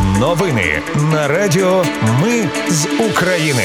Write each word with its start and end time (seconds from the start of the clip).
Новини 0.00 0.82
на 1.12 1.28
Радіо 1.28 1.84
Ми 2.22 2.48
з 2.68 2.86
України. 3.10 3.62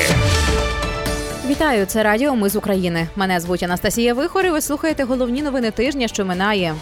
Вітаю, 1.48 1.86
це 1.86 2.04
Радіо 2.04 2.36
Ми 2.36 2.50
з 2.50 2.56
України. 2.56 3.08
Мене 3.16 3.40
звуть 3.40 3.64
Анастасія 3.64 4.14
Вихор 4.14 4.46
і 4.46 4.50
Ви 4.50 4.62
слухаєте 4.62 5.04
головні 5.04 5.42
новини 5.42 5.72
тижня, 5.72 6.08
що 6.08 6.26
минає. 6.26 6.76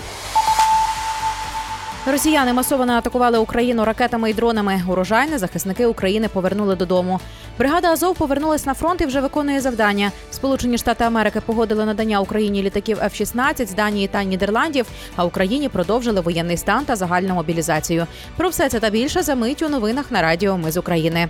Росіяни 2.08 2.54
масово 2.54 2.84
атакували 2.84 3.38
Україну 3.38 3.86
ракетами 3.86 4.30
і 4.30 4.34
дронами. 4.34 4.82
Урожайне 4.88 5.38
захисники 5.38 5.86
України 5.86 6.28
повернули 6.28 6.76
додому. 6.76 7.20
Бригада 7.58 7.92
Азов 7.92 8.16
повернулась 8.16 8.66
на 8.66 8.74
фронт 8.74 9.02
і 9.02 9.06
вже 9.06 9.22
виконує 9.22 9.62
завдання. 9.62 10.12
Сполучені 10.32 10.78
Штати 10.78 11.04
Америки 11.04 11.42
погодили 11.46 11.86
надання 11.86 12.20
Україні 12.20 12.64
літаків 12.64 12.98
F-16 12.98 13.66
з 13.68 13.74
Данії 13.74 14.08
та 14.08 14.24
Нідерландів. 14.24 14.86
А 15.16 15.26
Україні 15.26 15.70
продовжили 15.70 16.22
воєнний 16.22 16.58
стан 16.58 16.86
та 16.86 16.96
загальну 16.96 17.34
мобілізацію. 17.34 18.08
Про 18.38 18.50
все 18.50 18.70
це 18.70 18.80
та 18.80 18.90
більше 18.90 19.24
за 19.24 19.36
мить 19.36 19.62
у 19.62 19.70
новинах 19.70 20.12
на 20.12 20.22
Радіо 20.22 20.58
Ми 20.58 20.72
з 20.72 20.78
України. 20.78 21.30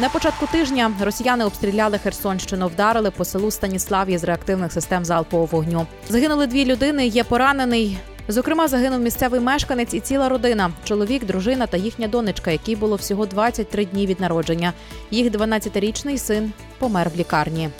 На 0.00 0.08
початку 0.08 0.46
тижня 0.46 0.92
росіяни 1.00 1.44
обстріляли 1.44 1.98
Херсонщину, 1.98 2.68
вдарили 2.68 3.10
по 3.10 3.24
селу 3.24 3.50
Станіслав'я 3.50 4.18
з 4.18 4.24
реактивних 4.24 4.72
систем 4.72 5.04
залпового 5.04 5.46
вогню. 5.46 5.86
Загинули 6.08 6.46
дві 6.46 6.64
людини. 6.64 7.06
Є 7.06 7.24
поранений. 7.24 7.98
Зокрема, 8.28 8.68
загинув 8.68 9.00
місцевий 9.00 9.40
мешканець 9.40 9.94
і 9.94 10.00
ціла 10.00 10.28
родина: 10.28 10.70
чоловік, 10.84 11.24
дружина 11.24 11.66
та 11.66 11.76
їхня 11.76 12.08
донечка, 12.08 12.50
якій 12.50 12.76
було 12.76 12.96
всього 12.96 13.26
23 13.26 13.84
дні 13.84 14.06
від 14.06 14.20
народження. 14.20 14.72
Їх 15.10 15.32
12-річний 15.32 16.18
син 16.18 16.52
помер 16.78 17.10
в 17.14 17.18
лікарні. 17.18 17.70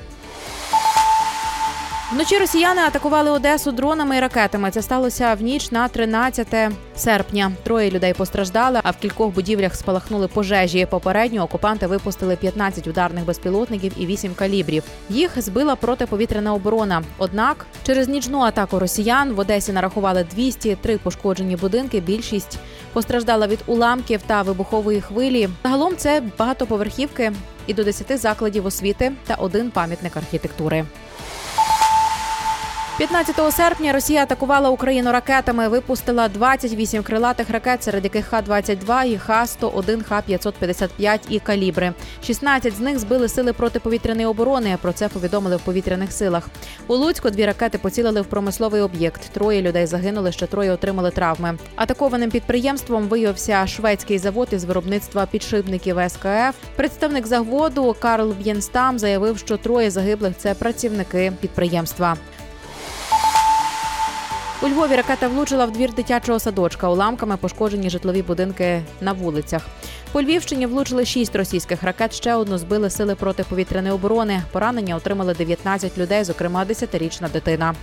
Вночі 2.12 2.38
росіяни 2.38 2.83
атакували 2.83 3.30
Одесу 3.30 3.73
дронами 3.73 4.16
і 4.16 4.20
ракетами. 4.20 4.70
Це 4.70 4.83
сталося 4.83 5.34
в 5.34 5.42
ніч 5.42 5.70
на 5.70 5.88
13 5.88 6.46
серпня. 6.96 7.52
Троє 7.62 7.91
людей 7.91 8.15
постраждали, 8.15 8.80
а 8.82 8.91
в 8.91 8.96
кількох 8.96 9.34
будівлях 9.34 9.74
спалахнули 9.74 10.29
пожежі. 10.29 10.87
Попередньо 10.90 11.43
окупанти 11.43 11.87
випустили 11.87 12.37
15 12.37 12.87
ударних 12.87 13.24
безпілотників 13.24 13.93
і 13.96 14.07
8 14.07 14.35
калібрів. 14.35 14.82
Їх 15.10 15.43
збила 15.43 15.76
протиповітряна 15.76 16.54
оборона. 16.54 17.02
Однак 17.18 17.66
через 17.82 18.09
нічну 18.09 18.41
атаку 18.41 18.79
росіян 18.79 19.32
в 19.32 19.38
Одесі 19.38 19.73
нарахували 19.73 20.26
203 20.30 20.98
пошкоджені 20.98 21.57
будинки. 21.57 22.01
Більшість 22.01 22.59
постраждала 22.93 23.46
від 23.46 23.59
уламків 23.66 24.20
та 24.26 24.43
вибухової 24.43 25.01
хвилі. 25.01 25.48
Загалом 25.65 25.96
це 25.96 26.23
багатоповерхівки 26.38 27.32
і 27.66 27.74
до 27.74 27.85
10 27.85 28.18
закладів 28.18 28.66
освіти 28.66 29.13
та 29.26 29.35
один 29.35 29.70
пам'ятник 29.70 30.16
архітектури. 30.16 30.85
15 32.98 33.52
серпня 33.52 33.92
Росія 33.92 34.22
атакувала 34.22 34.70
Україну 34.70 35.12
ракетами. 35.12 35.68
Випустила 35.68 36.28
28 36.28 37.02
крилатих 37.02 37.50
ракет, 37.50 37.82
серед 37.82 38.04
яких 38.04 38.26
Х-22 38.26 39.06
і 39.06 39.18
Х-101, 39.18 40.02
Х-555 40.02 41.18
і 41.28 41.38
калібри. 41.38 41.92
16 42.24 42.76
з 42.76 42.80
них 42.80 42.98
збили 42.98 43.28
сили 43.28 43.52
протиповітряної 43.52 44.26
оборони. 44.26 44.78
Про 44.82 44.92
це 44.92 45.08
повідомили 45.08 45.56
в 45.56 45.60
повітряних 45.60 46.12
силах. 46.12 46.48
У 46.86 46.94
Луцьку 46.94 47.30
дві 47.30 47.46
ракети 47.46 47.78
поцілили 47.78 48.20
в 48.20 48.26
промисловий 48.26 48.80
об'єкт. 48.80 49.20
Троє 49.32 49.62
людей 49.62 49.86
загинули, 49.86 50.32
ще 50.32 50.46
троє 50.46 50.72
отримали 50.72 51.10
травми. 51.10 51.58
Атакованим 51.74 52.30
підприємством 52.30 53.08
виявився 53.08 53.66
шведський 53.66 54.18
завод 54.18 54.48
із 54.50 54.64
виробництва 54.64 55.26
підшипників 55.26 55.98
СКФ. 56.08 56.56
Представник 56.76 57.26
заводу 57.26 57.96
Карл 58.00 58.32
Б'єнстам 58.32 58.98
заявив, 58.98 59.38
що 59.38 59.56
троє 59.56 59.90
загиблих 59.90 60.32
це 60.38 60.54
працівники 60.54 61.32
підприємства. 61.40 62.16
У 64.62 64.69
Львові 64.69 64.97
ракета 64.97 65.28
влучила 65.28 65.65
в 65.66 65.72
двір 65.72 65.94
дитячого 65.94 66.38
садочка. 66.38 66.88
Уламками 66.88 67.37
пошкоджені 67.37 67.91
житлові 67.91 68.22
будинки 68.22 68.82
на 69.00 69.12
вулицях. 69.12 69.66
По 70.12 70.22
Львівщині 70.22 70.66
влучили 70.66 71.04
шість 71.04 71.37
російських 71.37 71.82
ракет. 71.82 72.15
Ще 72.15 72.34
одну 72.34 72.59
збили 72.59 72.91
сили 72.91 73.15
протиповітряної 73.15 73.94
оборони. 73.94 74.43
Поранення 74.53 74.97
отримали 74.97 75.34
19 75.34 75.98
людей, 75.98 76.25
зокрема 76.25 76.64
10-річна 76.64 77.30
дитина. 77.30 77.75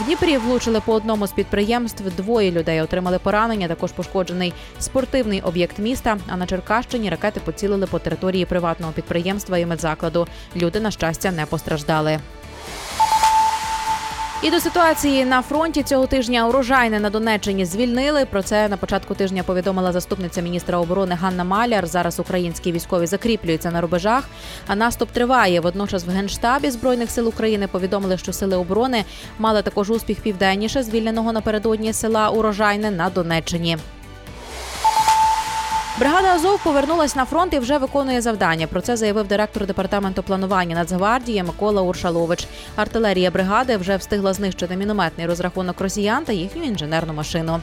В 0.00 0.04
Дніпрі 0.04 0.38
влучили 0.38 0.80
по 0.80 0.92
одному 0.92 1.26
з 1.26 1.32
підприємств. 1.32 2.04
Двоє 2.16 2.50
людей 2.50 2.80
отримали 2.80 3.18
поранення. 3.18 3.68
Також 3.68 3.92
пошкоджений 3.92 4.52
спортивний 4.78 5.40
об'єкт 5.40 5.78
міста. 5.78 6.18
А 6.28 6.36
на 6.36 6.46
Черкащині 6.46 7.10
ракети 7.10 7.40
поцілили 7.44 7.86
по 7.86 7.98
території 7.98 8.44
приватного 8.44 8.92
підприємства 8.92 9.58
і 9.58 9.66
медзакладу. 9.66 10.26
Люди 10.56 10.80
на 10.80 10.90
щастя 10.90 11.30
не 11.30 11.46
постраждали. 11.46 12.20
І 14.42 14.50
до 14.50 14.60
ситуації 14.60 15.24
на 15.24 15.42
фронті 15.42 15.82
цього 15.82 16.06
тижня 16.06 16.48
урожайне 16.48 17.00
на 17.00 17.10
Донеччині 17.10 17.64
звільнили. 17.64 18.24
Про 18.24 18.42
це 18.42 18.68
на 18.68 18.76
початку 18.76 19.14
тижня 19.14 19.42
повідомила 19.42 19.92
заступниця 19.92 20.40
міністра 20.40 20.78
оборони 20.78 21.14
Ганна 21.14 21.44
Маляр. 21.44 21.86
Зараз 21.86 22.20
українські 22.20 22.72
військові 22.72 23.06
закріплюються 23.06 23.70
на 23.70 23.80
рубежах, 23.80 24.28
а 24.66 24.76
наступ 24.76 25.10
триває. 25.10 25.60
Водночас 25.60 26.04
в 26.04 26.10
генштабі 26.10 26.70
збройних 26.70 27.10
сил 27.10 27.28
України 27.28 27.66
повідомили, 27.66 28.18
що 28.18 28.32
сили 28.32 28.56
оборони 28.56 29.04
мали 29.38 29.62
також 29.62 29.90
успіх 29.90 30.20
південніше 30.20 30.82
звільненого 30.82 31.32
напередодні 31.32 31.92
села 31.92 32.28
Урожайне 32.28 32.90
на 32.90 33.10
Донеччині. 33.10 33.78
Бригада 36.00 36.34
Азов 36.34 36.62
повернулась 36.62 37.14
на 37.16 37.24
фронт 37.24 37.54
і 37.54 37.58
вже 37.58 37.78
виконує 37.78 38.20
завдання. 38.20 38.66
Про 38.66 38.80
це 38.80 38.96
заявив 38.96 39.28
директор 39.28 39.66
департаменту 39.66 40.22
планування 40.22 40.74
Нацгвардії 40.74 41.42
Микола 41.42 41.82
Уршалович. 41.82 42.46
Артилерія 42.76 43.30
бригади 43.30 43.76
вже 43.76 43.96
встигла 43.96 44.32
знищити 44.32 44.76
мінометний 44.76 45.26
розрахунок 45.26 45.80
росіян 45.80 46.24
та 46.24 46.32
їхню 46.32 46.62
інженерну 46.62 47.12
машину. 47.12 47.60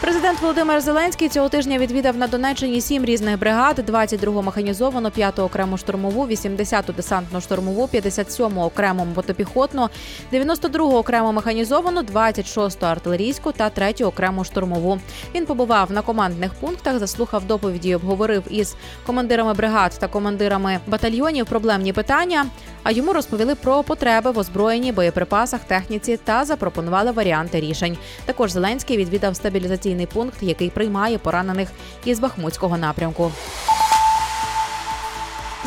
Президент 0.00 0.40
Володимир 0.40 0.80
Зеленський 0.80 1.28
цього 1.28 1.48
тижня 1.48 1.78
відвідав 1.78 2.16
на 2.16 2.26
Донеччині 2.26 2.80
сім 2.80 3.04
різних 3.04 3.38
бригад: 3.38 3.78
22-го 3.78 4.42
механізовану, 4.42 5.08
5-ту 5.08 5.42
окрему 5.42 5.78
штурмову, 5.78 6.26
80-ту 6.26 6.92
десантну 6.92 7.40
штурмову, 7.40 7.88
57-му 7.94 8.64
окрему 8.64 9.06
мотопіхотну, 9.16 9.88
92-го 10.32 10.98
окрему 10.98 11.32
механізовану, 11.32 12.00
26-ту 12.00 12.86
артилерійську 12.86 13.52
та 13.52 13.68
3-ю 13.68 14.06
окрему 14.06 14.44
штурмову. 14.44 15.00
Він 15.34 15.46
побував 15.46 15.92
на 15.92 16.02
командних 16.02 16.54
пунктах, 16.54 16.98
заслухав 16.98 17.44
доповіді, 17.44 17.94
обговорив 17.94 18.42
із 18.50 18.76
командирами 19.06 19.54
бригад 19.54 19.96
та 20.00 20.08
командирами 20.08 20.78
батальйонів 20.86 21.46
проблемні 21.46 21.92
питання. 21.92 22.46
А 22.84 22.90
йому 22.90 23.12
розповіли 23.12 23.54
про 23.54 23.82
потреби 23.82 24.30
в 24.30 24.38
озброєнні 24.38 24.92
боєприпасах, 24.92 25.60
техніці 25.60 26.16
та 26.16 26.44
запропонували 26.44 27.10
варіанти 27.10 27.60
рішень. 27.60 27.98
Також 28.24 28.50
Зеленський 28.50 28.96
відвідав 28.96 29.36
стабілізаційний 29.36 30.06
пункт, 30.06 30.42
який 30.42 30.70
приймає 30.70 31.18
поранених 31.18 31.68
із 32.04 32.18
Бахмутського 32.18 32.78
напрямку. 32.78 33.32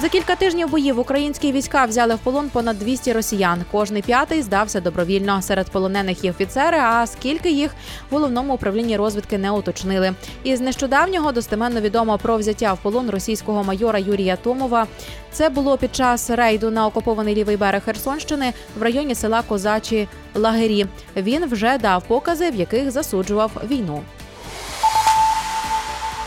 За 0.01 0.09
кілька 0.09 0.35
тижнів 0.35 0.69
боїв 0.69 0.99
українські 0.99 1.51
війська 1.51 1.85
взяли 1.85 2.15
в 2.15 2.19
полон 2.19 2.49
понад 2.49 2.79
200 2.79 3.13
росіян. 3.13 3.63
Кожний 3.71 4.01
п'ятий 4.01 4.41
здався 4.41 4.81
добровільно. 4.81 5.41
Серед 5.41 5.69
полонених 5.69 6.23
є 6.23 6.31
офіцери. 6.31 6.77
А 6.77 7.07
скільки 7.07 7.51
їх 7.51 7.71
в 8.09 8.13
головному 8.13 8.53
управлінні 8.53 8.97
розвідки 8.97 9.37
не 9.37 9.51
уточнили. 9.51 10.13
Із 10.43 10.61
нещодавнього 10.61 11.31
достеменно 11.31 11.81
відомо 11.81 12.17
про 12.17 12.37
взяття 12.37 12.73
в 12.73 12.77
полон 12.77 13.09
російського 13.09 13.63
майора 13.63 13.99
Юрія 13.99 14.35
Томова. 14.35 14.87
Це 15.31 15.49
було 15.49 15.77
під 15.77 15.95
час 15.95 16.29
рейду 16.29 16.71
на 16.71 16.85
окупований 16.87 17.35
лівий 17.35 17.57
берег 17.57 17.83
Херсонщини 17.83 18.53
в 18.79 18.81
районі 18.81 19.15
села 19.15 19.41
Козачі 19.41 20.07
Лагері. 20.35 20.85
Він 21.15 21.45
вже 21.45 21.77
дав 21.77 22.03
покази, 22.03 22.49
в 22.49 22.55
яких 22.55 22.91
засуджував 22.91 23.51
війну. 23.69 24.01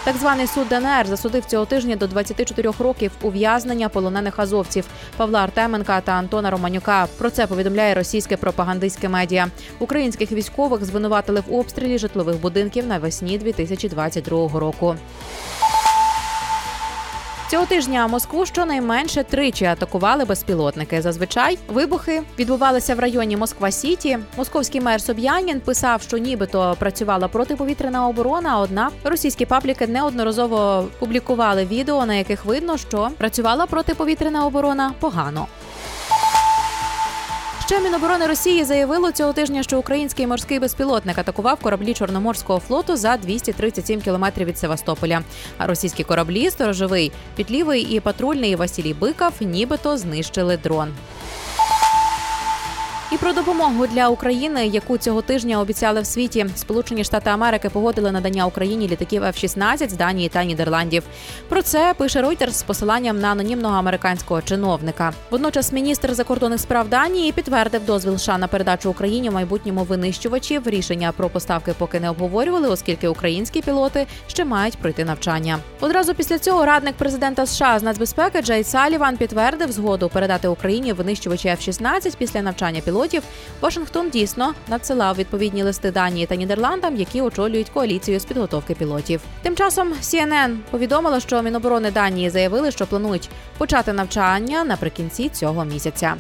Так 0.05 0.17
званий 0.17 0.47
суд 0.47 0.69
ДНР 0.69 1.07
засудив 1.07 1.45
цього 1.45 1.65
тижня 1.65 1.97
до 1.97 2.07
24 2.07 2.71
років 2.79 3.13
ув'язнення 3.23 3.89
полонених 3.89 4.39
азовців 4.39 4.85
Павла 5.17 5.41
Артеменка 5.41 6.01
та 6.01 6.13
Антона 6.13 6.51
Романюка. 6.51 7.07
Про 7.19 7.31
це 7.31 7.47
повідомляє 7.47 7.95
російське 7.95 8.37
пропагандистське 8.37 9.09
медіа. 9.09 9.49
Українських 9.79 10.33
військових 10.33 10.85
звинуватили 10.85 11.43
в 11.47 11.55
обстрілі 11.55 11.99
житлових 11.99 12.41
будинків 12.41 12.87
навесні 12.87 13.39
2022 13.39 14.61
року. 14.61 14.97
Цього 17.51 17.67
тижня 17.67 18.07
Москву 18.07 18.47
щонайменше 18.47 19.25
тричі 19.25 19.65
атакували 19.65 20.25
безпілотники. 20.25 21.03
Зазвичай 21.03 21.59
вибухи 21.69 22.23
відбувалися 22.39 22.95
в 22.95 22.99
районі 22.99 23.37
Москва 23.37 23.71
Сіті. 23.71 24.19
Московський 24.37 24.81
мер 24.81 25.01
Соб'янін 25.01 25.61
писав, 25.61 26.03
що 26.03 26.19
нібито 26.19 26.77
працювала 26.79 27.29
протиповітряна 27.29 28.09
оборона. 28.09 28.59
Однак 28.59 28.93
російські 29.05 29.47
пабліки 29.47 29.87
неодноразово 29.87 30.85
публікували 30.99 31.65
відео, 31.65 32.07
на 32.07 32.15
яких 32.15 32.45
видно, 32.45 32.77
що 32.77 33.11
працювала 33.19 33.67
протиповітряна 33.67 34.47
оборона 34.47 34.93
погано. 35.01 35.47
Ще 37.71 37.81
Міноборони 37.81 38.27
Росії 38.27 38.65
заявило 38.65 39.13
цього 39.13 39.33
тижня, 39.33 39.63
що 39.63 39.79
український 39.79 40.27
морський 40.27 40.59
безпілотник 40.59 41.19
атакував 41.19 41.59
кораблі 41.61 41.95
Чорноморського 41.95 42.61
флоту 42.61 42.97
за 42.97 43.17
237 43.17 44.01
кілометрів 44.01 44.47
від 44.47 44.59
Севастополя. 44.59 45.23
А 45.59 45.67
російські 45.67 46.05
кораблі 46.05 46.51
сторожовий 46.51 47.13
Пітлівий 47.37 47.83
і 47.83 48.01
патрульний 48.01 48.57
Василій 48.57 48.95
Биков 48.95 49.33
нібито 49.41 49.97
знищили 49.97 50.57
дрон. 50.57 50.89
І 53.13 53.17
про 53.17 53.33
допомогу 53.33 53.87
для 53.87 54.09
України, 54.09 54.67
яку 54.67 54.99
цього 54.99 55.23
тижня 55.23 55.61
обіцяли 55.61 56.01
в 56.01 56.07
світі, 56.07 56.47
Сполучені 56.57 57.05
Штати 57.05 57.31
Америки 57.31 57.69
погодили 57.69 58.13
надання 58.13 58.47
Україні 58.47 58.89
літаків 58.89 59.23
F-16 59.23 59.89
з 59.89 59.93
Данії 59.93 60.29
та 60.29 60.45
Нідерландів. 60.45 61.03
Про 61.49 61.63
це 61.63 61.95
пише 61.99 62.23
Reuters 62.23 62.51
з 62.51 62.63
посиланням 62.63 63.21
на 63.21 63.29
анонімного 63.29 63.77
американського 63.77 64.43
чиновника. 64.43 65.13
Водночас 65.31 65.73
міністр 65.73 66.15
закордонних 66.15 66.61
справ 66.61 66.89
Данії 66.89 67.33
підтвердив 67.33 67.85
дозвіл 67.85 68.19
США 68.19 68.39
на 68.39 68.49
передачу 68.49 68.91
Україні 68.91 69.31
в 69.31 69.33
майбутньому 69.33 69.83
винищувачів. 69.85 70.69
Рішення 70.69 71.13
про 71.13 71.29
поставки 71.29 71.75
поки 71.79 72.01
не 72.01 72.11
обговорювали, 72.11 72.69
оскільки 72.69 73.09
українські 73.09 73.63
пілоти 73.63 74.07
ще 74.27 74.45
мають 74.45 74.79
пройти 74.79 75.05
навчання. 75.05 75.59
Одразу 75.81 76.15
після 76.15 76.39
цього 76.39 76.65
радник 76.65 76.95
президента 76.95 77.47
США 77.47 77.79
з 77.79 77.83
нацбезпеки 77.83 78.43
Джей 78.43 78.65
Саліван 78.65 79.17
підтвердив 79.17 79.73
згоду 79.73 80.09
передати 80.09 80.49
Україні 80.49 80.93
винищувачі 80.93 81.49
F-16 81.49 82.17
після 82.19 82.43
навчання 82.43 82.81
пілотів 82.81 83.00
пілотів, 83.01 83.23
Вашингтон 83.61 84.11
дійсно 84.11 84.55
надсилав 84.69 85.17
відповідні 85.17 85.63
листи 85.63 85.91
Данії 85.91 86.27
та 86.27 86.37
Нідерландам, 86.37 86.97
які 86.97 87.23
очолюють 87.23 87.69
коаліцію 87.69 88.21
з 88.21 88.25
підготовки 88.25 88.75
пілотів. 88.75 89.21
Тим 89.43 89.57
часом 89.57 89.93
CNN 90.03 90.57
повідомила, 90.71 91.21
що 91.21 91.43
Міноборони 91.43 91.91
Данії 91.91 92.31
заявили, 92.31 92.71
що 92.71 92.87
планують 92.87 93.29
почати 93.59 93.93
навчання 93.93 94.65
наприкінці 94.65 95.29
цього 95.29 95.65
місяця. 95.65 96.15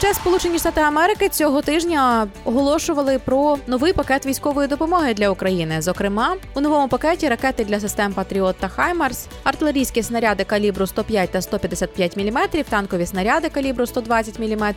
Ще 0.00 0.14
Сполучені 0.14 0.58
Штати 0.58 0.80
Америки 0.80 1.28
цього 1.28 1.62
тижня 1.62 2.28
оголошували 2.44 3.18
про 3.18 3.58
новий 3.66 3.92
пакет 3.92 4.26
військової 4.26 4.68
допомоги 4.68 5.14
для 5.14 5.30
України. 5.30 5.82
Зокрема, 5.82 6.36
у 6.54 6.60
новому 6.60 6.88
пакеті 6.88 7.28
ракети 7.28 7.64
для 7.64 7.80
систем 7.80 8.12
Патріот 8.12 8.56
та 8.56 8.68
Хаймарс, 8.68 9.26
артилерійські 9.44 10.02
снаряди 10.02 10.44
калібру 10.44 10.86
105 10.86 11.30
та 11.30 11.42
155 11.42 12.16
мм, 12.16 12.38
танкові 12.68 13.06
снаряди 13.06 13.48
калібру 13.48 13.86
120 13.86 14.38
мм, 14.38 14.74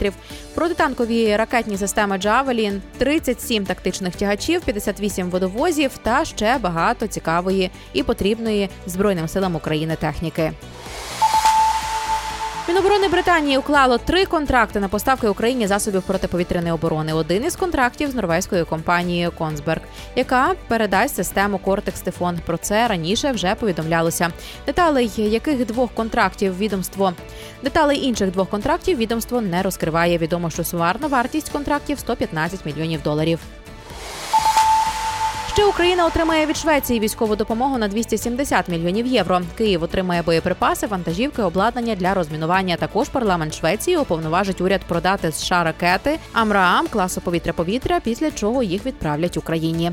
протитанкові 0.56 1.36
ракетні 1.36 1.78
системи 1.78 2.18
Джавелін, 2.18 2.82
37 2.98 3.66
тактичних 3.66 4.16
тягачів, 4.16 4.62
58 4.62 5.30
водовозів 5.30 5.92
та 6.04 6.26
ще 6.26 6.58
багато 6.58 7.08
цікавої 7.08 7.72
і 7.94 8.04
потрібної 8.04 8.70
збройним 8.86 9.28
силам 9.28 9.56
України 9.56 9.96
техніки. 9.96 10.52
Міноборони 12.68 13.08
Британії 13.08 13.58
уклало 13.58 13.98
три 13.98 14.26
контракти 14.26 14.80
на 14.80 14.88
поставки 14.88 15.28
Україні 15.28 15.68
засобів 15.68 16.04
протиповітряної 16.04 16.74
оборони. 16.74 17.14
Один 17.14 17.46
із 17.46 17.56
контрактів 17.56 18.12
з 18.12 18.16
норвезькою 18.16 18.66
компанією 18.66 19.32
Консберг, 19.32 19.82
яка 20.16 20.54
передасть 20.68 21.16
систему 21.16 21.58
Кортекс 21.58 22.02
Тифон. 22.02 22.40
Про 22.46 22.58
це 22.58 22.88
раніше 22.88 23.32
вже 23.32 23.56
повідомлялося. 23.56 24.32
Деталей 24.66 25.12
яких 25.18 25.66
двох 25.66 25.94
контрактів 25.94 26.58
відомство 26.58 27.14
деталей 27.64 28.06
інших 28.06 28.32
двох 28.32 28.50
контрактів 28.50 28.98
відомство 28.98 29.42
не 29.42 29.62
розкриває. 29.62 30.18
Відомо, 30.18 30.50
що 30.50 30.64
сумарна 30.64 31.08
вартість 31.08 31.50
контрактів 31.50 32.00
115 32.00 32.66
мільйонів 32.66 33.02
доларів. 33.02 33.40
Ще 35.54 35.66
Україна 35.66 36.06
отримає 36.06 36.46
від 36.46 36.58
Швеції 36.58 37.00
військову 37.00 37.36
допомогу 37.36 37.78
на 37.78 37.88
270 37.88 38.70
мільйонів 38.70 39.06
євро. 39.08 39.42
Київ 39.58 39.84
отримає 39.84 40.22
боєприпаси, 40.22 40.88
вантажівки, 40.88 41.42
обладнання 41.42 41.96
для 41.96 42.14
розмінування. 42.14 42.76
Також 42.76 43.10
парламент 43.10 43.54
Швеції 43.54 43.98
уповноважить 43.98 44.62
уряд 44.62 44.82
продати 44.82 45.32
США 45.32 45.64
ракети 45.64 46.20
Амраам 46.34 46.88
класу 46.88 47.22
повітря-повітря, 47.22 48.00
після 48.04 48.32
чого 48.32 48.64
їх 48.64 48.86
відправлять 48.86 49.38
Україні. 49.38 49.92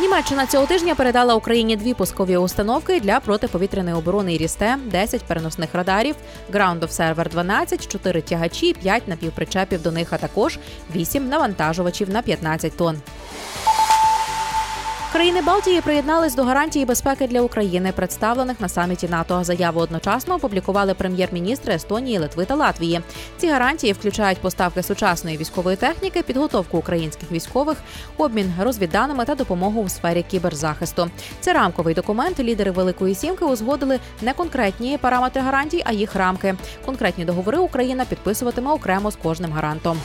Німеччина 0.00 0.46
цього 0.46 0.66
тижня 0.66 0.94
передала 0.94 1.34
Україні 1.34 1.76
дві 1.76 1.94
пускові 1.94 2.36
установки 2.36 3.00
для 3.00 3.20
протиповітряної 3.20 3.96
оборони 3.96 4.36
Рісте, 4.36 4.76
10 4.84 5.22
переносних 5.22 5.74
радарів, 5.74 6.14
Ground 6.52 6.80
Observer 6.80 7.28
12, 7.28 7.92
4 7.92 8.22
тягачі, 8.22 8.72
5 8.72 9.08
напівпричепів 9.08 9.82
до 9.82 9.92
них, 9.92 10.08
а 10.10 10.18
також 10.18 10.58
8 10.94 11.28
навантажувачів 11.28 12.10
на 12.10 12.22
15 12.22 12.76
тонн. 12.76 12.96
Країни 15.12 15.42
Балтії 15.42 15.80
приєднались 15.80 16.34
до 16.34 16.44
гарантії 16.44 16.84
безпеки 16.84 17.26
для 17.26 17.40
України, 17.40 17.92
представлених 17.92 18.60
на 18.60 18.68
саміті 18.68 19.08
НАТО. 19.08 19.44
Заяву 19.44 19.80
одночасно 19.80 20.34
опублікували 20.34 20.94
прем'єр-міністри 20.94 21.74
Естонії, 21.74 22.18
Литви 22.18 22.44
та 22.44 22.54
Латвії. 22.54 23.00
Ці 23.38 23.48
гарантії 23.48 23.92
включають 23.92 24.38
поставки 24.38 24.82
сучасної 24.82 25.36
військової 25.36 25.76
техніки, 25.76 26.22
підготовку 26.22 26.78
українських 26.78 27.32
військових, 27.32 27.76
обмін 28.16 28.52
розвідданими 28.60 29.24
та 29.24 29.34
допомогу 29.34 29.82
у 29.82 29.88
сфері 29.88 30.24
кіберзахисту. 30.30 31.10
Це 31.40 31.52
рамковий 31.52 31.94
документ. 31.94 32.40
Лідери 32.40 32.70
Великої 32.70 33.14
Сімки 33.14 33.44
узгодили 33.44 33.98
не 34.22 34.32
конкретні 34.32 34.98
параметри 34.98 35.42
гарантій, 35.42 35.82
а 35.84 35.92
їх 35.92 36.16
рамки. 36.16 36.54
Конкретні 36.86 37.24
договори 37.24 37.58
Україна 37.58 38.04
підписуватиме 38.04 38.70
окремо 38.70 39.10
з 39.10 39.16
кожним 39.16 39.52
гарантом. 39.52 39.98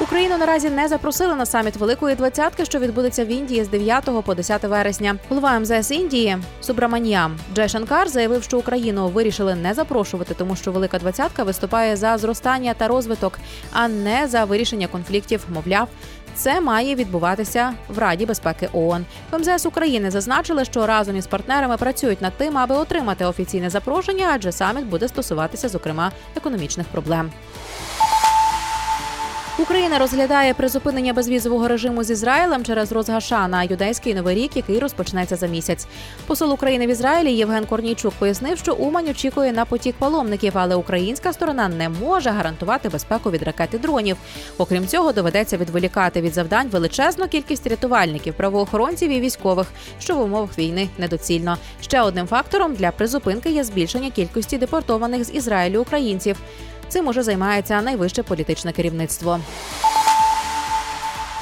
Україну 0.00 0.38
наразі 0.38 0.70
не 0.70 0.88
запросили 0.88 1.34
на 1.34 1.46
саміт 1.46 1.76
Великої 1.76 2.14
двадцятки, 2.16 2.64
що 2.64 2.78
відбудеться 2.78 3.24
в 3.24 3.28
Індії 3.28 3.64
з 3.64 3.68
9 3.68 4.08
по 4.24 4.34
10 4.34 4.64
вересня. 4.64 5.16
Голова 5.28 5.58
МЗС 5.58 5.90
Індії 5.90 6.38
Субраманіям 6.60 7.36
Джешанкар 7.54 8.08
заявив, 8.08 8.42
що 8.42 8.58
Україну 8.58 9.08
вирішили 9.08 9.54
не 9.54 9.74
запрошувати, 9.74 10.34
тому 10.34 10.56
що 10.56 10.72
Велика 10.72 10.98
Двадцятка 10.98 11.42
виступає 11.42 11.96
за 11.96 12.18
зростання 12.18 12.74
та 12.74 12.88
розвиток, 12.88 13.38
а 13.72 13.88
не 13.88 14.28
за 14.28 14.44
вирішення 14.44 14.86
конфліктів. 14.86 15.46
Мовляв. 15.54 15.88
Це 16.34 16.60
має 16.60 16.94
відбуватися 16.94 17.74
в 17.88 17.98
Раді 17.98 18.26
безпеки 18.26 18.68
ООН. 18.72 19.04
В 19.30 19.38
МЗС 19.38 19.66
України 19.66 20.10
зазначили, 20.10 20.64
що 20.64 20.86
разом 20.86 21.16
із 21.16 21.26
партнерами 21.26 21.76
працюють 21.76 22.22
над 22.22 22.32
тим, 22.36 22.58
аби 22.58 22.74
отримати 22.74 23.24
офіційне 23.24 23.70
запрошення, 23.70 24.30
адже 24.34 24.52
саміт 24.52 24.84
буде 24.84 25.08
стосуватися, 25.08 25.68
зокрема, 25.68 26.12
економічних 26.36 26.86
проблем. 26.86 27.30
Україна 29.58 29.98
розглядає 29.98 30.54
призупинення 30.54 31.12
безвізового 31.12 31.68
режиму 31.68 32.04
з 32.04 32.10
Ізраїлем 32.10 32.64
через 32.64 32.92
розгаша 32.92 33.48
на 33.48 33.62
юдейський 33.62 34.14
новий 34.14 34.36
рік, 34.36 34.56
який 34.56 34.78
розпочнеться 34.78 35.36
за 35.36 35.46
місяць. 35.46 35.86
Посол 36.26 36.52
України 36.52 36.86
в 36.86 36.90
Ізраїлі 36.90 37.32
Євген 37.32 37.66
Корнійчук 37.66 38.14
пояснив, 38.18 38.58
що 38.58 38.74
Умань 38.74 39.08
очікує 39.08 39.52
на 39.52 39.64
потік 39.64 39.96
паломників, 39.98 40.52
але 40.54 40.74
українська 40.74 41.32
сторона 41.32 41.68
не 41.68 41.88
може 41.88 42.30
гарантувати 42.30 42.88
безпеку 42.88 43.30
від 43.30 43.42
ракет 43.42 43.68
і 43.74 43.78
дронів. 43.78 44.16
Окрім 44.58 44.86
цього, 44.86 45.12
доведеться 45.12 45.56
відволікати 45.56 46.20
від 46.20 46.34
завдань 46.34 46.68
величезну 46.68 47.28
кількість 47.28 47.66
рятувальників, 47.66 48.34
правоохоронців 48.34 49.10
і 49.10 49.20
військових, 49.20 49.66
що 49.98 50.14
в 50.14 50.20
умовах 50.20 50.58
війни 50.58 50.88
недоцільно. 50.98 51.56
Ще 51.80 52.02
одним 52.02 52.26
фактором 52.26 52.74
для 52.74 52.90
призупинки 52.90 53.50
є 53.50 53.64
збільшення 53.64 54.10
кількості 54.10 54.58
депортованих 54.58 55.24
з 55.24 55.34
Ізраїлю 55.34 55.80
українців. 55.80 56.36
Цим 56.94 57.08
уже 57.08 57.22
займається 57.22 57.82
найвище 57.82 58.22
політичне 58.22 58.72
керівництво. 58.72 59.40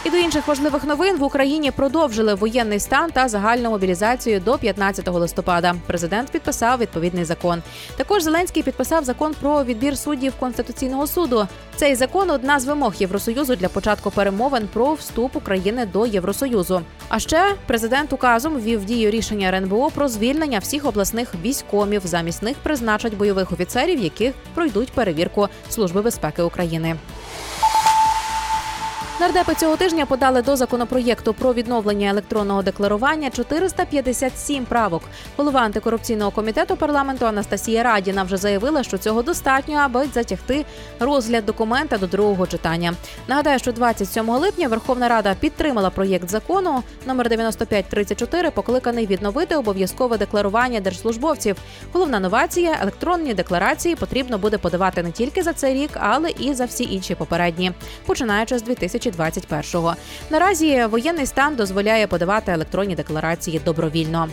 І 0.04 0.10
до 0.10 0.16
інших 0.16 0.48
важливих 0.48 0.84
новин 0.84 1.16
в 1.16 1.22
Україні 1.22 1.70
продовжили 1.70 2.34
воєнний 2.34 2.80
стан 2.80 3.10
та 3.10 3.28
загальну 3.28 3.70
мобілізацію 3.70 4.40
до 4.40 4.58
15 4.58 5.08
листопада. 5.08 5.74
Президент 5.86 6.30
підписав 6.30 6.78
відповідний 6.78 7.24
закон. 7.24 7.62
Також 7.96 8.22
Зеленський 8.22 8.62
підписав 8.62 9.04
закон 9.04 9.34
про 9.40 9.64
відбір 9.64 9.98
суддів 9.98 10.32
Конституційного 10.40 11.06
суду. 11.06 11.48
Цей 11.76 11.94
закон 11.94 12.30
одна 12.30 12.60
з 12.60 12.64
вимог 12.64 12.94
Євросоюзу 12.98 13.56
для 13.56 13.68
початку 13.68 14.10
перемовин 14.10 14.68
про 14.72 14.94
вступ 14.94 15.36
України 15.36 15.86
до 15.86 16.06
Євросоюзу. 16.06 16.82
А 17.08 17.18
ще 17.18 17.54
президент 17.66 18.12
указом 18.12 18.56
ввів 18.56 18.84
дію 18.84 19.10
рішення 19.10 19.48
РНБО 19.48 19.90
про 19.90 20.08
звільнення 20.08 20.58
всіх 20.58 20.86
обласних 20.86 21.34
військомів. 21.42 22.02
Замість 22.04 22.42
них 22.42 22.56
призначать 22.62 23.16
бойових 23.16 23.52
офіцерів, 23.52 24.00
яких 24.00 24.34
пройдуть 24.54 24.92
перевірку 24.92 25.48
Служби 25.68 26.02
безпеки 26.02 26.42
України. 26.42 26.96
Нардепи 29.22 29.54
цього 29.54 29.76
тижня 29.76 30.06
подали 30.06 30.42
до 30.42 30.56
законопроєкту 30.56 31.34
про 31.34 31.52
відновлення 31.52 32.10
електронного 32.10 32.62
декларування 32.62 33.30
457 33.30 34.64
правок. 34.64 35.02
Голова 35.36 35.60
антикорупційного 35.60 36.30
комітету 36.30 36.76
парламенту 36.76 37.26
Анастасія 37.26 37.82
Радіна 37.82 38.22
вже 38.22 38.36
заявила, 38.36 38.82
що 38.82 38.98
цього 38.98 39.22
достатньо, 39.22 39.76
аби 39.76 40.04
затягти 40.14 40.64
розгляд 41.00 41.46
документа 41.46 41.98
до 41.98 42.06
другого 42.06 42.46
читання. 42.46 42.94
Нагадаю, 43.28 43.58
що 43.58 43.72
27 43.72 44.30
липня 44.30 44.68
Верховна 44.68 45.08
Рада 45.08 45.34
підтримала 45.40 45.90
проєкт 45.90 46.30
закону 46.30 46.82
номер 47.06 47.28
9534, 47.28 48.50
покликаний 48.50 49.06
відновити 49.06 49.56
обов'язкове 49.56 50.18
декларування 50.18 50.80
держслужбовців. 50.80 51.56
Головна 51.92 52.20
новація 52.20 52.78
електронні 52.82 53.34
декларації 53.34 53.96
потрібно 53.96 54.38
буде 54.38 54.58
подавати 54.58 55.02
не 55.02 55.10
тільки 55.10 55.42
за 55.42 55.52
цей 55.52 55.74
рік, 55.74 55.90
але 55.94 56.30
і 56.30 56.54
за 56.54 56.64
всі 56.64 56.84
інші 56.84 57.14
попередні, 57.14 57.72
починаючи 58.06 58.58
з 58.58 58.62
2020 58.62 59.11
2021-го. 59.18 59.94
Наразі 60.30 60.86
воєнний 60.90 61.26
стан 61.26 61.56
дозволяє 61.56 62.06
подавати 62.06 62.52
електронні 62.52 62.94
декларації 62.94 63.60
добровільно. 63.64 64.28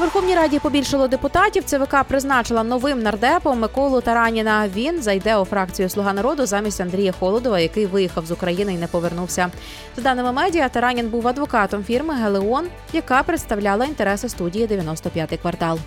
Верховній 0.00 0.34
Раді 0.34 0.58
побільшало 0.58 1.08
депутатів. 1.08 1.64
ЦВК 1.64 2.04
призначила 2.08 2.62
новим 2.62 3.02
нардепом 3.02 3.60
Миколу 3.60 4.00
Тараніна. 4.00 4.68
Він 4.74 5.02
зайде 5.02 5.36
у 5.36 5.44
фракцію 5.44 5.88
Слуга 5.88 6.12
народу 6.12 6.46
замість 6.46 6.80
Андрія 6.80 7.12
Холодова, 7.12 7.60
який 7.60 7.86
виїхав 7.86 8.26
з 8.26 8.30
України 8.30 8.74
і 8.74 8.78
не 8.78 8.86
повернувся. 8.86 9.50
За 9.96 10.02
даними 10.02 10.32
медіа, 10.32 10.68
Таранін 10.68 11.08
був 11.08 11.28
адвокатом 11.28 11.84
фірми 11.84 12.14
Гелеон, 12.14 12.66
яка 12.92 13.22
представляла 13.22 13.84
інтереси 13.84 14.28
студії 14.28 14.66
«95-й 14.66 15.36
квартал. 15.36 15.78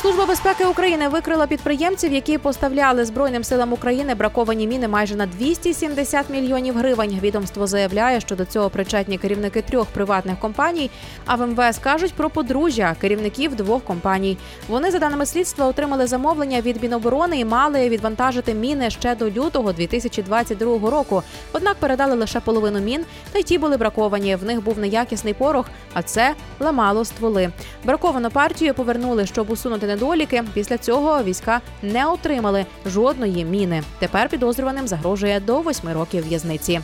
Служба 0.00 0.26
безпеки 0.26 0.64
України 0.64 1.08
викрила 1.08 1.46
підприємців, 1.46 2.12
які 2.12 2.38
поставляли 2.38 3.04
збройним 3.04 3.44
силам 3.44 3.72
України 3.72 4.14
браковані 4.14 4.66
міни 4.66 4.88
майже 4.88 5.16
на 5.16 5.26
270 5.26 6.30
мільйонів 6.30 6.76
гривень. 6.78 7.18
Відомство 7.22 7.66
заявляє, 7.66 8.20
що 8.20 8.36
до 8.36 8.44
цього 8.44 8.70
причетні 8.70 9.18
керівники 9.18 9.62
трьох 9.62 9.86
приватних 9.86 10.38
компаній. 10.38 10.90
А 11.26 11.34
в 11.34 11.46
МВС 11.46 11.80
кажуть 11.82 12.14
про 12.14 12.30
подружжя 12.30 12.96
керівників 13.00 13.54
двох 13.54 13.84
компаній. 13.84 14.38
Вони 14.68 14.90
за 14.90 14.98
даними 14.98 15.26
слідства 15.26 15.66
отримали 15.66 16.06
замовлення 16.06 16.60
від 16.60 16.82
Міноборони 16.82 17.38
і 17.38 17.44
мали 17.44 17.88
відвантажити 17.88 18.54
міни 18.54 18.90
ще 18.90 19.14
до 19.14 19.30
лютого 19.30 19.72
2022 19.72 20.90
року. 20.90 21.22
Однак 21.52 21.76
передали 21.76 22.14
лише 22.14 22.40
половину 22.40 22.80
мін, 22.80 23.04
та 23.32 23.38
й 23.38 23.42
ті 23.42 23.58
були 23.58 23.76
браковані. 23.76 24.36
В 24.36 24.44
них 24.44 24.62
був 24.64 24.78
неякісний 24.78 25.34
порох, 25.34 25.66
а 25.94 26.02
це 26.02 26.34
ламало 26.60 27.04
стволи. 27.04 27.50
Браковану 27.84 28.30
партію 28.30 28.74
повернули, 28.74 29.26
щоб 29.26 29.50
усунути 29.50 29.87
недоліки. 29.88 30.44
Після 30.54 30.78
цього 30.78 31.22
війська 31.22 31.60
не 31.82 32.06
отримали 32.06 32.66
жодної 32.86 33.44
міни. 33.44 33.82
Тепер 33.98 34.28
підозрюваним 34.28 34.88
загрожує 34.88 35.40
до 35.40 35.60
восьми 35.60 35.92
років 35.92 36.28
в'язниці. 36.28 36.80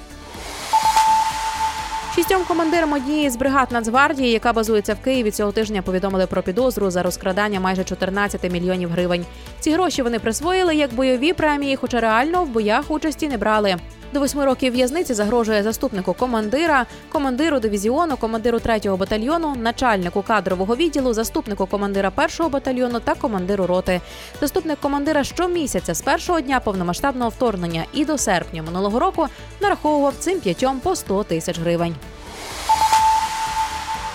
Шістьом 2.14 2.44
командирам 2.44 2.92
однієї 2.92 3.30
з 3.30 3.37
бригад 3.37 3.73
Нацгвардії, 3.73 4.30
яка 4.30 4.52
базується 4.52 4.94
в 4.94 5.00
Києві, 5.04 5.30
цього 5.30 5.52
тижня 5.52 5.82
повідомили 5.82 6.26
про 6.26 6.42
підозру 6.42 6.90
за 6.90 7.02
розкрадання 7.02 7.61
майже 7.61 7.84
14 7.84 8.52
мільйонів 8.52 8.90
гривень. 8.90 9.26
Ці 9.61 9.70
гроші 9.70 10.02
вони 10.02 10.18
присвоїли 10.18 10.75
як 10.75 10.94
бойові 10.94 11.32
премії, 11.32 11.76
хоча 11.76 12.00
реально 12.00 12.44
в 12.44 12.49
боях 12.49 12.90
участі 12.90 13.28
не 13.28 13.37
брали. 13.38 13.76
До 14.14 14.21
восьми 14.21 14.44
років 14.44 14.73
в'язниці 14.73 15.14
загрожує 15.14 15.62
заступнику 15.62 16.14
командира, 16.14 16.87
командиру 17.12 17.61
дивізіону, 17.61 18.16
командиру 18.16 18.61
третього 18.61 18.97
батальйону, 18.97 19.54
начальнику 19.56 20.23
кадрового 20.23 20.76
відділу, 20.76 21.12
заступнику 21.12 21.66
командира 21.66 22.11
першого 22.11 22.49
батальйону 22.49 23.00
та 23.00 23.14
командиру 23.14 23.66
роти. 23.66 24.00
Заступник 24.40 24.80
командира 24.80 25.25
щомісяця 25.25 25.94
з 25.94 26.02
першого 26.02 26.40
дня 26.40 26.61
повномасштабного 26.61 27.30
вторгнення 27.30 27.85
і 27.92 28.04
до 28.04 28.18
серпня 28.18 28.62
минулого 28.62 28.99
року 28.99 29.26
нараховував 29.61 30.14
цим 30.18 30.40
п'ятьом 30.40 30.80
по 30.80 30.97
100 30.97 31.25
тисяч 31.25 31.59
гривень. 31.59 31.94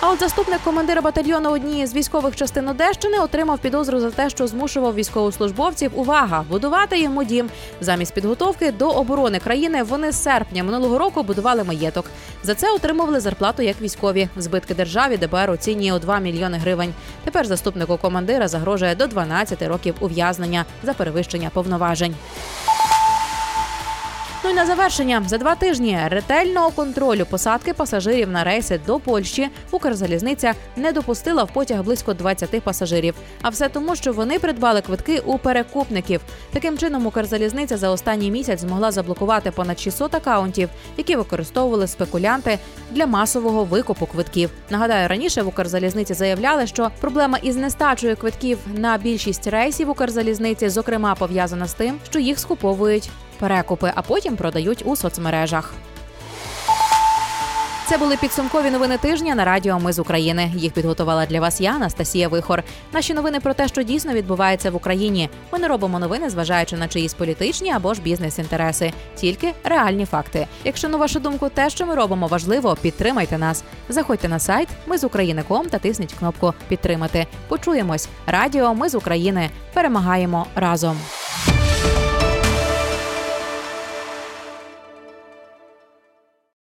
А 0.02 0.10
от 0.10 0.20
заступник 0.20 0.60
командира 0.64 1.00
батальйону 1.00 1.50
однієї 1.50 1.86
з 1.86 1.94
військових 1.94 2.36
частин 2.36 2.68
Одещини 2.68 3.18
отримав 3.18 3.58
підозру 3.58 4.00
за 4.00 4.10
те, 4.10 4.30
що 4.30 4.46
змушував 4.46 4.94
військовослужбовців 4.94 5.90
увага 5.94 6.44
будувати 6.48 7.00
йому 7.00 7.24
дім. 7.24 7.50
Замість 7.80 8.14
підготовки 8.14 8.72
до 8.72 8.88
оборони 8.88 9.38
країни 9.38 9.82
вони 9.82 10.12
з 10.12 10.22
серпня 10.22 10.64
минулого 10.64 10.98
року 10.98 11.22
будували 11.22 11.64
маєток. 11.64 12.06
За 12.42 12.54
це 12.54 12.72
отримували 12.72 13.20
зарплату 13.20 13.62
як 13.62 13.80
військові. 13.80 14.28
Збитки 14.36 14.74
державі 14.74 15.16
ДБР 15.16 15.50
оцінює 15.50 15.92
у 15.92 15.98
2 15.98 16.18
мільйони 16.18 16.58
гривень. 16.58 16.94
Тепер 17.24 17.46
заступнику 17.46 17.96
командира 17.96 18.48
загрожує 18.48 18.94
до 18.94 19.06
12 19.06 19.62
років 19.62 19.94
ув'язнення 20.00 20.64
за 20.82 20.92
перевищення 20.92 21.50
повноважень. 21.54 22.14
Ну 24.44 24.50
і 24.50 24.54
на 24.54 24.66
завершення 24.66 25.22
за 25.26 25.38
два 25.38 25.54
тижні 25.54 25.98
ретельного 26.08 26.70
контролю 26.70 27.26
посадки 27.30 27.74
пасажирів 27.74 28.30
на 28.30 28.44
рейси 28.44 28.80
до 28.86 28.98
Польщі 28.98 29.48
Укрзалізниця 29.70 30.54
не 30.76 30.92
допустила 30.92 31.44
в 31.44 31.52
потяг 31.52 31.82
близько 31.82 32.14
20 32.14 32.62
пасажирів. 32.62 33.14
А 33.42 33.48
все 33.48 33.68
тому, 33.68 33.96
що 33.96 34.12
вони 34.12 34.38
придбали 34.38 34.80
квитки 34.80 35.22
у 35.26 35.38
перекупників. 35.38 36.20
Таким 36.52 36.78
чином, 36.78 37.06
Укрзалізниця 37.06 37.76
за 37.76 37.90
останній 37.90 38.30
місяць 38.30 38.60
змогла 38.60 38.90
заблокувати 38.90 39.50
понад 39.50 39.80
600 39.80 40.14
акаунтів, 40.14 40.68
які 40.96 41.16
використовували 41.16 41.86
спекулянти 41.86 42.58
для 42.90 43.06
масового 43.06 43.64
викупу 43.64 44.06
квитків. 44.06 44.50
Нагадаю, 44.70 45.08
раніше 45.08 45.42
в 45.42 45.48
Укрзалізниці 45.48 46.14
заявляли, 46.14 46.66
що 46.66 46.90
проблема 47.00 47.38
із 47.38 47.56
нестачею 47.56 48.16
квитків 48.16 48.58
на 48.74 48.98
більшість 48.98 49.46
рейсів 49.46 49.90
Укрзалізниці, 49.90 50.68
зокрема, 50.68 51.14
пов'язана 51.14 51.66
з 51.66 51.74
тим, 51.74 51.98
що 52.10 52.18
їх 52.18 52.38
скуповують 52.38 53.10
перекупи, 53.40 53.92
а 53.94 54.02
потім 54.02 54.36
продають 54.36 54.82
у 54.86 54.96
соцмережах. 54.96 55.74
Це 57.90 57.98
були 57.98 58.16
підсумкові 58.16 58.70
новини 58.70 58.98
тижня 58.98 59.34
на 59.34 59.44
радіо 59.44 59.80
Ми 59.80 59.92
з 59.92 59.98
України. 59.98 60.52
Їх 60.56 60.72
підготувала 60.72 61.26
для 61.26 61.40
вас 61.40 61.60
я, 61.60 61.70
Анастасія 61.70 62.28
Вихор. 62.28 62.62
Наші 62.92 63.14
новини 63.14 63.40
про 63.40 63.54
те, 63.54 63.68
що 63.68 63.82
дійсно 63.82 64.12
відбувається 64.12 64.70
в 64.70 64.76
Україні. 64.76 65.30
Ми 65.52 65.58
не 65.58 65.68
робимо 65.68 65.98
новини, 65.98 66.30
зважаючи 66.30 66.76
на 66.76 66.88
чиїсь 66.88 67.14
політичні 67.14 67.72
або 67.72 67.94
ж 67.94 68.02
бізнес-інтереси, 68.02 68.92
тільки 69.16 69.52
реальні 69.64 70.04
факти. 70.04 70.46
Якщо 70.64 70.88
на 70.88 70.96
вашу 70.96 71.20
думку, 71.20 71.48
те, 71.48 71.70
що 71.70 71.86
ми 71.86 71.94
робимо, 71.94 72.26
важливо, 72.26 72.76
підтримайте 72.82 73.38
нас. 73.38 73.64
Заходьте 73.88 74.28
на 74.28 74.38
сайт 74.38 74.68
Ми 74.86 74.98
з 74.98 75.04
України.ком 75.04 75.66
та 75.66 75.78
тисніть 75.78 76.12
кнопку 76.12 76.54
Підтримати. 76.68 77.26
Почуємось. 77.48 78.08
Радіо 78.26 78.74
Ми 78.74 78.88
з 78.88 78.94
України 78.94 79.50
перемагаємо 79.74 80.46
разом. 80.54 80.96